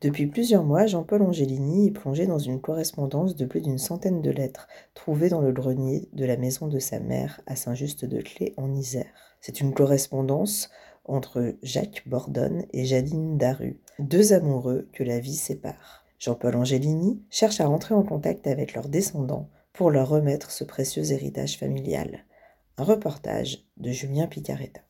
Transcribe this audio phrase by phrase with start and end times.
[0.00, 4.30] Depuis plusieurs mois, Jean-Paul Angelini est plongé dans une correspondance de plus d'une centaine de
[4.30, 9.36] lettres trouvées dans le grenier de la maison de sa mère à Saint-Just-de-Clé en Isère.
[9.42, 10.70] C'est une correspondance
[11.04, 16.06] entre Jacques Bordonne et Janine Daru, deux amoureux que la vie sépare.
[16.18, 21.12] Jean-Paul Angelini cherche à rentrer en contact avec leurs descendants pour leur remettre ce précieux
[21.12, 22.24] héritage familial.
[22.78, 24.80] Un reportage de Julien Picaretta.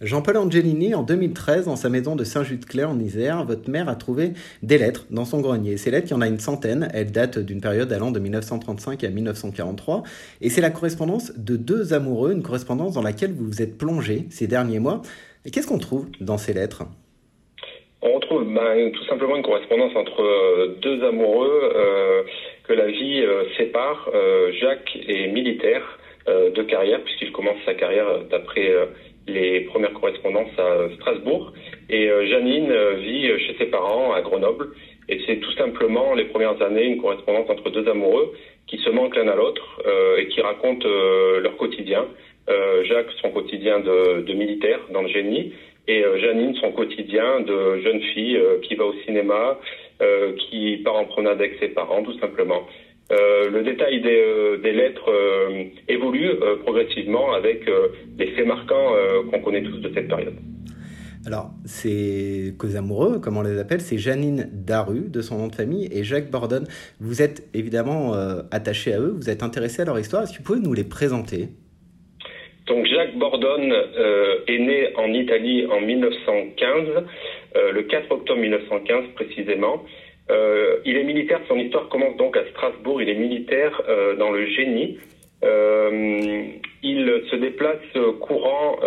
[0.00, 4.30] Jean-Paul Angelini, en 2013, dans sa maison de Saint-Just-Clair en Isère, votre mère a trouvé
[4.62, 5.76] des lettres dans son grenier.
[5.76, 6.88] Ces lettres, il y en a une centaine.
[6.94, 10.04] Elles datent d'une période allant de 1935 à 1943.
[10.40, 14.26] Et c'est la correspondance de deux amoureux, une correspondance dans laquelle vous vous êtes plongé
[14.30, 15.02] ces derniers mois.
[15.44, 16.84] Et qu'est-ce qu'on trouve dans ces lettres?
[18.00, 22.22] On retrouve ben, tout simplement une correspondance entre euh, deux amoureux euh,
[22.68, 24.08] que la vie euh, sépare.
[24.60, 28.70] Jacques est militaire de carrière, puisqu'il commence sa carrière d'après
[29.28, 31.52] les premières correspondances à Strasbourg.
[31.88, 34.70] Et euh, Janine euh, vit chez ses parents à Grenoble.
[35.08, 38.32] Et c'est tout simplement les premières années une correspondance entre deux amoureux
[38.66, 42.06] qui se manquent l'un à l'autre euh, et qui racontent leur quotidien.
[42.84, 45.52] Jacques, son quotidien de, de, militaire dans le génie,
[45.86, 49.58] et Janine, son quotidien de jeune fille qui va au cinéma,
[50.38, 52.66] qui part en promenade avec ses parents, tout simplement.
[53.10, 56.30] Euh, le détail des, euh, des lettres euh, évolue
[56.62, 57.70] progressivement avec
[58.18, 58.92] les faits marquants
[59.30, 60.34] qu'on connaît tous de cette période.
[61.26, 65.54] Alors, ces causes amoureux, comme on les appelle, c'est Janine Daru, de son nom de
[65.54, 66.64] famille, et Jacques Bordon.
[67.00, 68.12] Vous êtes évidemment
[68.50, 70.22] attaché à eux, vous êtes intéressé à leur histoire.
[70.22, 71.48] Est-ce que vous pouvez nous les présenter?
[72.66, 73.72] Donc Jacques Bordone
[74.46, 77.04] est né en Italie en 1915,
[77.72, 79.84] le 4 octobre 1915 précisément.
[80.30, 84.30] Euh, il est militaire, son histoire commence donc à Strasbourg, il est militaire euh, dans
[84.30, 84.98] le génie.
[85.42, 86.44] Euh,
[86.82, 87.76] il se déplace
[88.20, 88.78] courant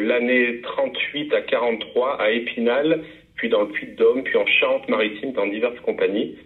[0.00, 3.02] l'année 38 à 43 à Épinal,
[3.36, 6.36] puis dans le Puy-de-Dôme, puis en Charente-Maritime, dans diverses compagnies.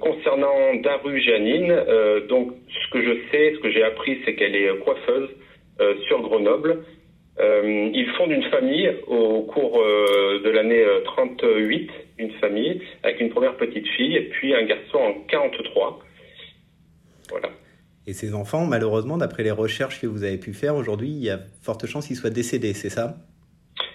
[0.00, 1.74] concernant Daru Janine,
[2.28, 5.30] donc ce que je sais, ce que j'ai appris, c'est qu'elle est coiffeuse
[6.06, 6.84] sur Grenoble.
[7.40, 13.20] Euh, ils fondent une famille au cours euh, de l'année 38, euh, une famille avec
[13.20, 15.98] une première petite fille et puis un garçon en 43.
[17.30, 17.50] Voilà.
[18.06, 21.30] Et ces enfants, malheureusement, d'après les recherches que vous avez pu faire aujourd'hui, il y
[21.30, 23.16] a forte chance qu'ils soient décédés, c'est ça?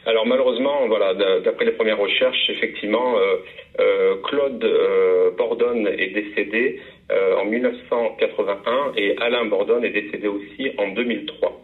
[0.06, 3.16] Alors malheureusement, voilà, d'après les premières recherches, effectivement,
[4.24, 4.64] Claude
[5.36, 11.62] Bordone est décédé en 1981 et Alain Bordone est décédé aussi en 2003.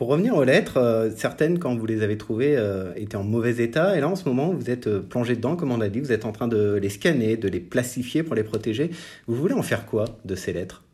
[0.00, 3.62] Pour revenir aux lettres, euh, certaines, quand vous les avez trouvées, euh, étaient en mauvais
[3.62, 3.98] état.
[3.98, 6.00] Et là, en ce moment, vous êtes euh, plongé dedans, comme on a dit.
[6.00, 8.88] Vous êtes en train de les scanner, de les plastifier pour les protéger.
[9.26, 10.84] Vous voulez en faire quoi de ces lettres?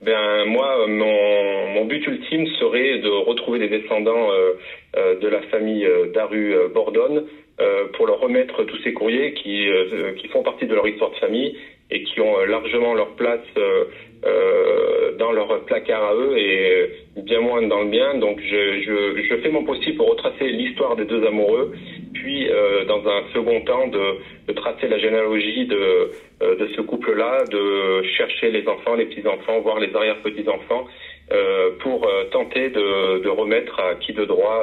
[0.00, 4.28] Ben, moi, mon, but ultime serait de retrouver les descendants
[4.94, 7.24] de la famille Daru Bordone
[7.94, 9.66] pour leur remettre tous ces courriers qui
[10.32, 11.56] font partie de leur histoire de famille
[11.90, 13.40] et qui ont largement leur place
[15.24, 18.14] dans leur placard à eux et bien moins dans le mien.
[18.18, 18.62] Donc je,
[19.30, 21.72] je, fais mon possible pour retracer l'histoire des deux amoureux,
[22.12, 26.10] puis euh, dans un second temps de, tracer la généalogie de,
[26.42, 30.86] euh, de ce couple-là, de chercher les enfants, les petits-enfants, voire les arrière-petits-enfants,
[31.32, 34.60] euh, pour euh, tenter de, de, remettre à qui de droit